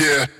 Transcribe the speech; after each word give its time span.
yeah. 0.00 0.39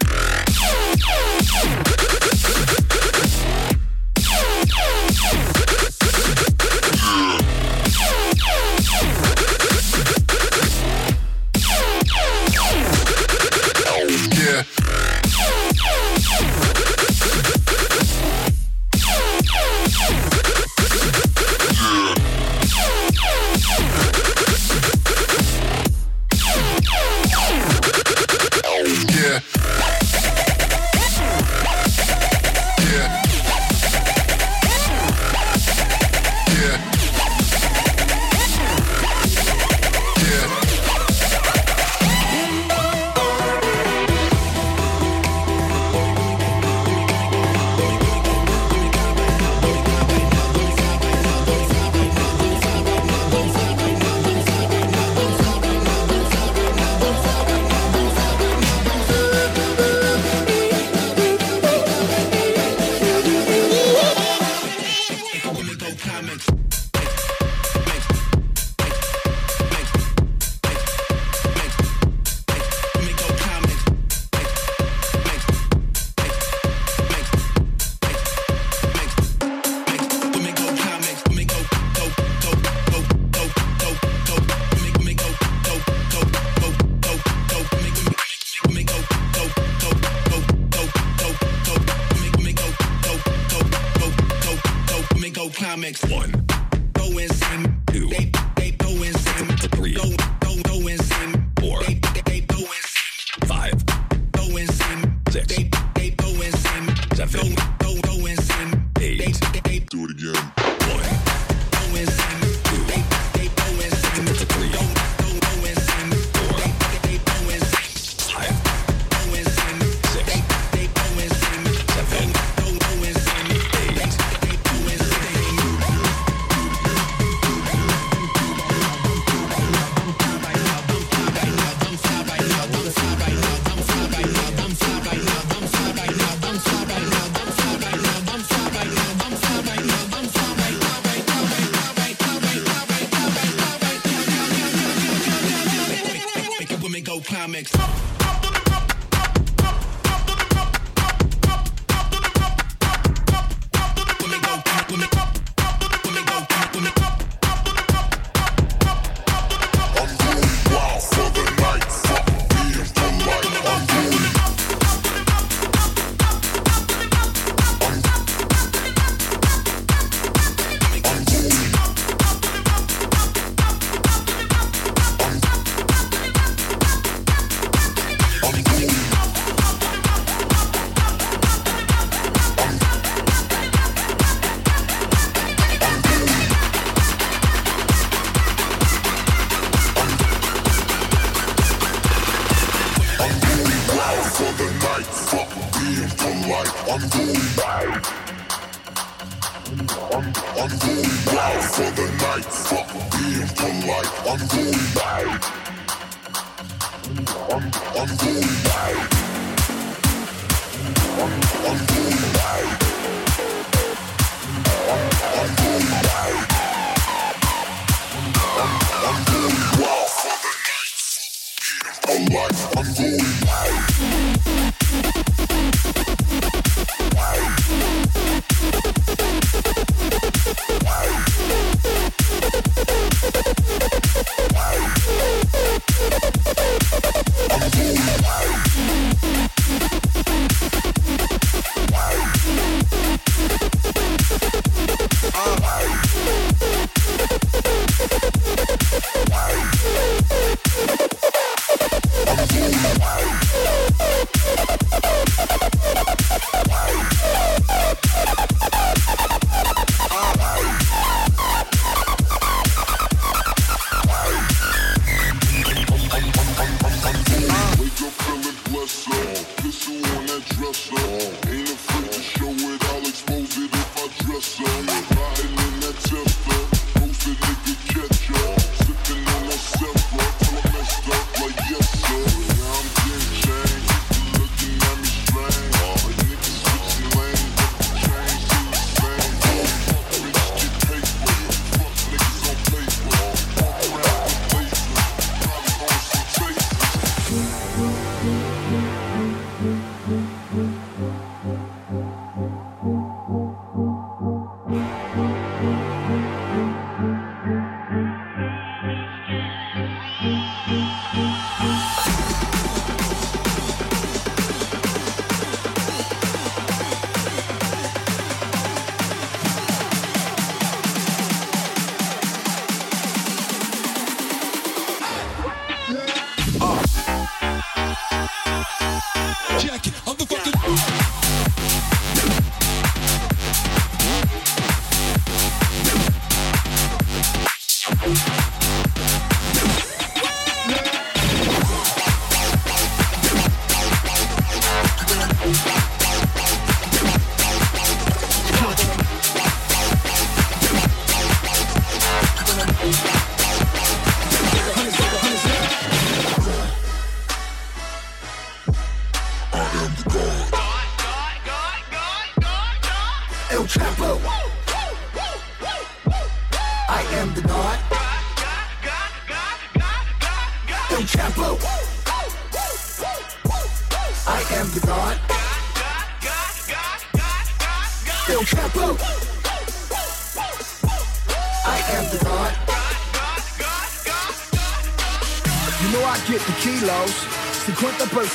I'm 219.10 219.24
going 219.24 219.82
wild 219.82 220.10
for 220.10 220.36
the 220.44 220.52
night. 220.68 222.08
I'm 222.08 222.28
alive. 222.32 222.76
I'm 222.76 222.94
going. 222.94 223.29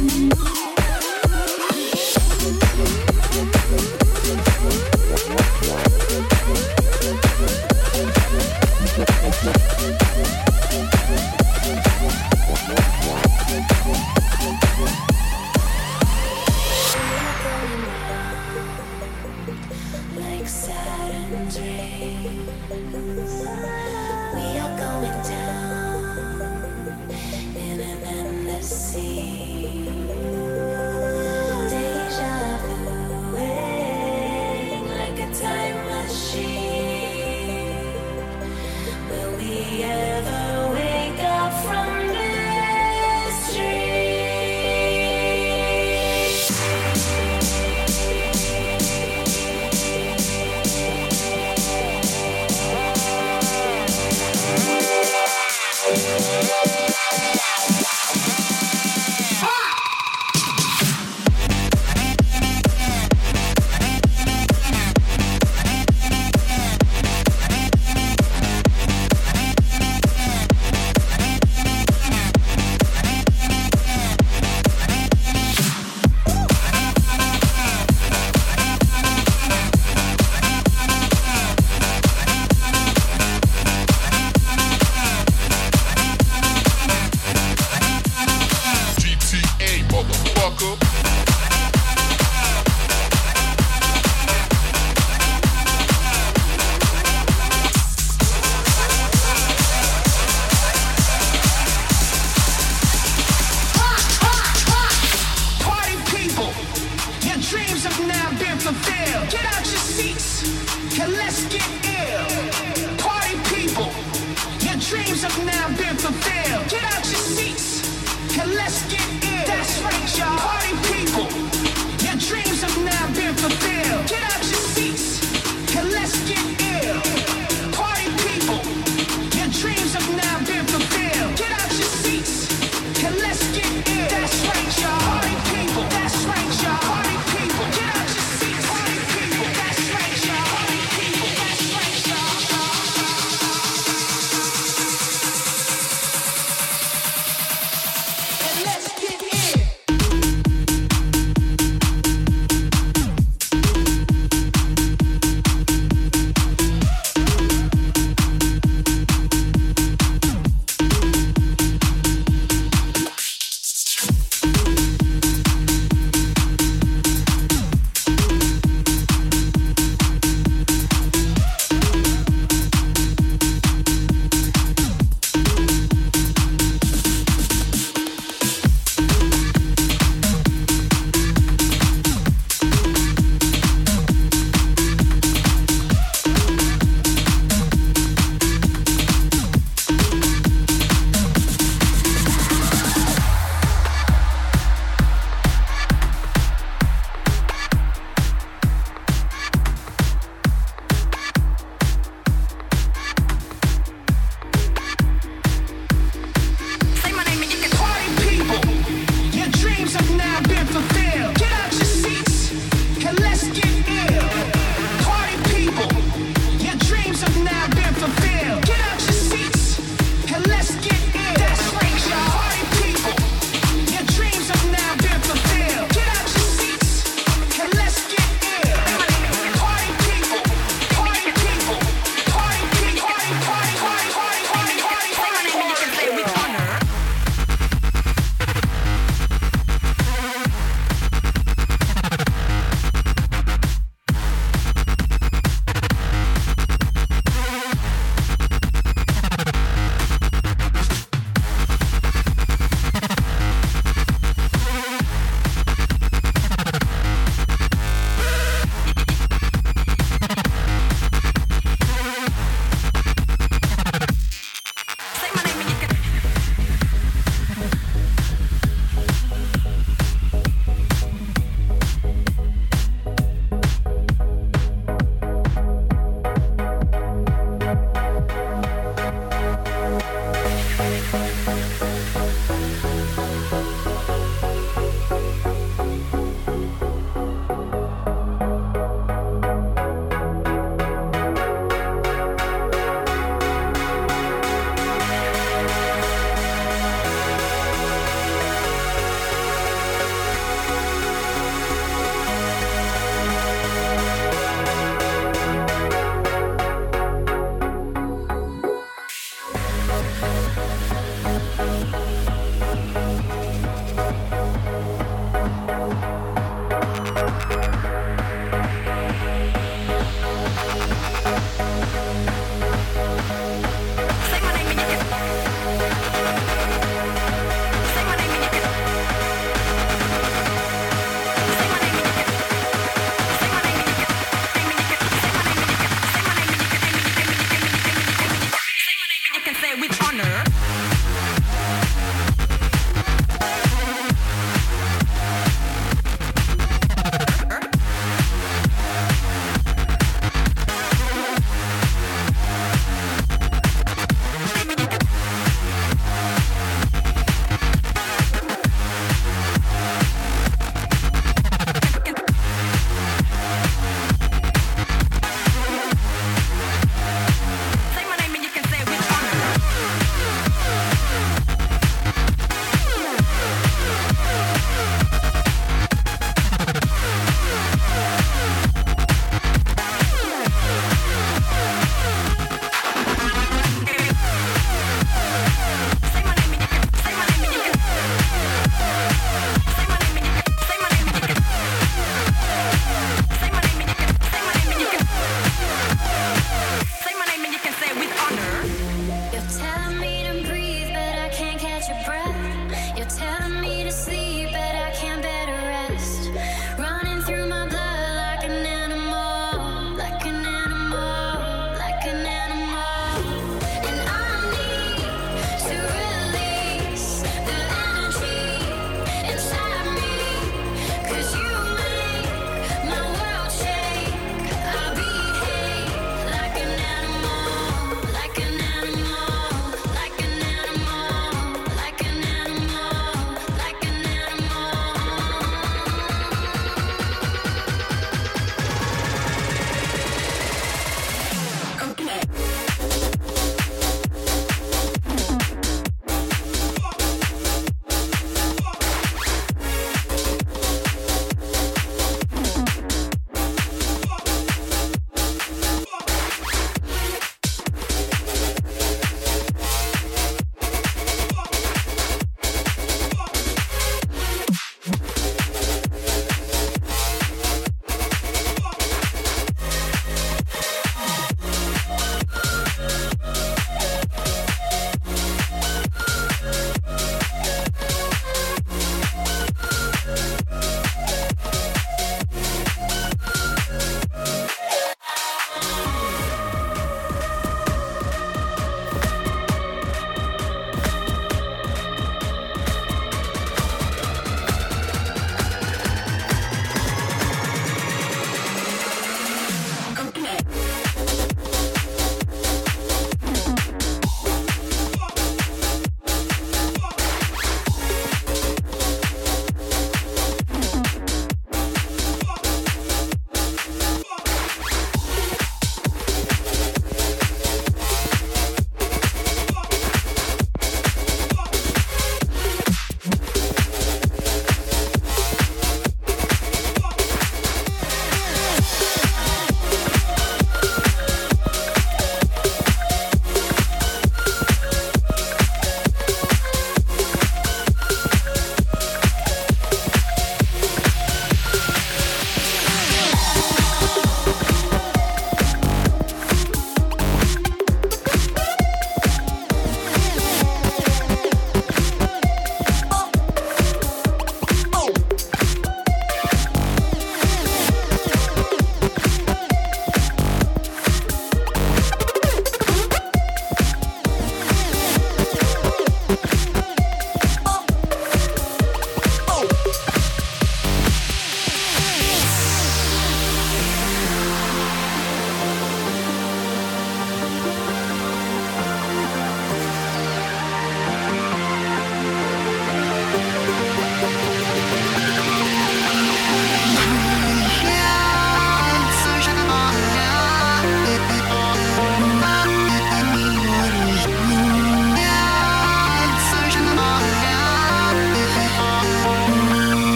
Música 0.00 0.69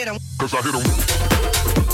hit 0.00 0.08
him. 0.08 0.18
Cause 0.38 0.54
I 0.54 0.62
hit 0.62 0.74
him. 0.74 1.89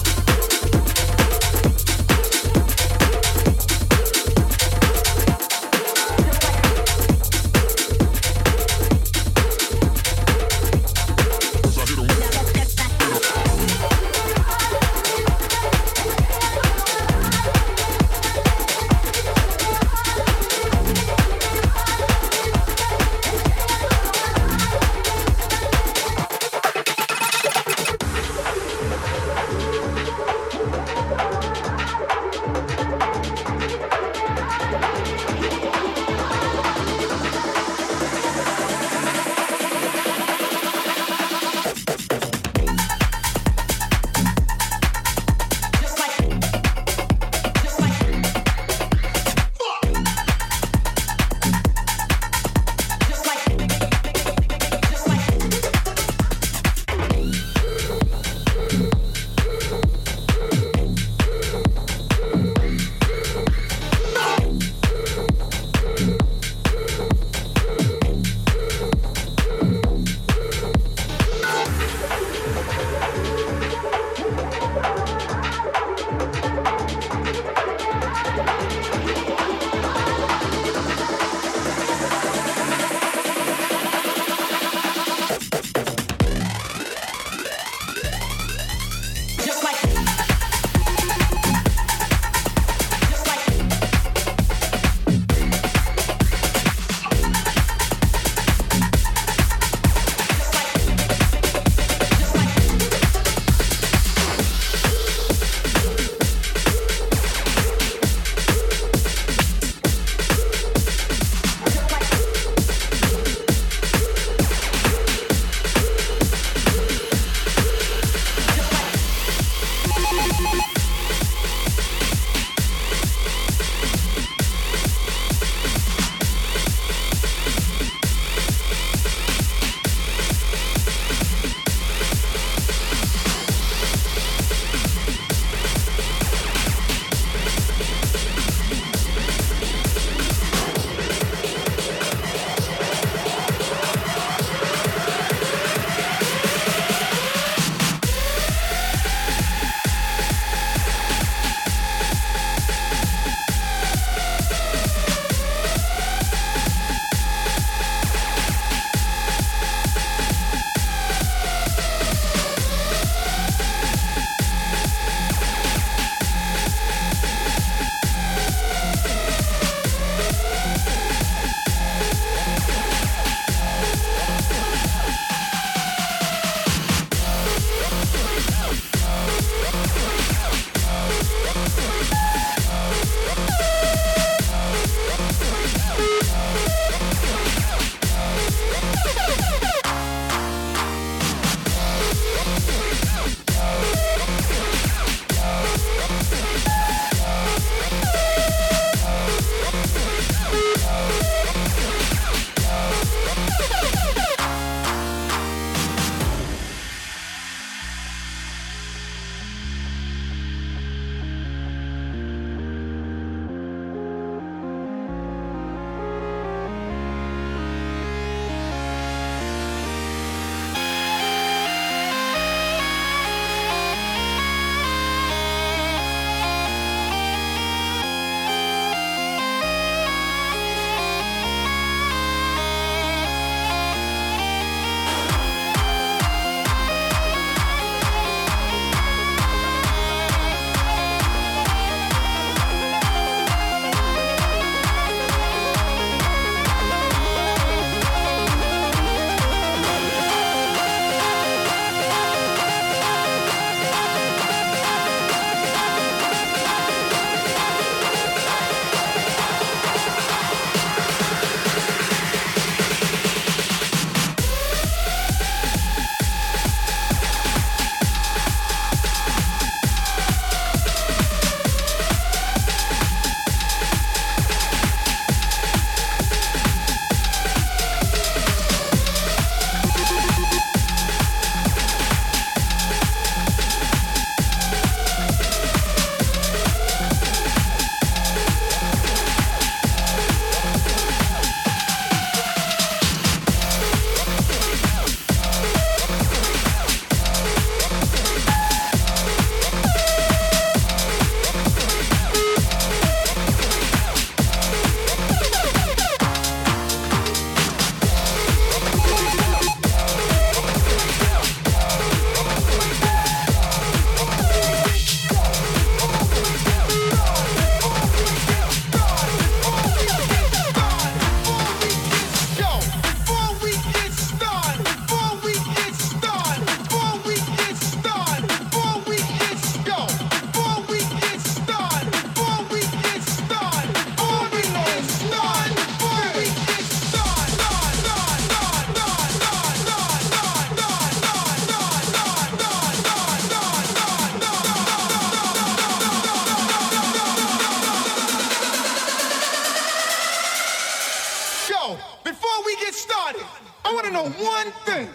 One 354.30 354.72
thing. 354.84 355.08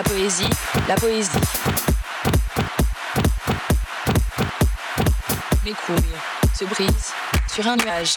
la 0.00 0.04
poésie, 0.04 0.48
la 0.88 0.94
poésie. 0.94 1.28
Mes 5.62 5.72
couilles 5.72 6.16
se 6.54 6.64
brisent 6.64 7.12
sur 7.46 7.66
un 7.66 7.76
nuage. 7.76 8.16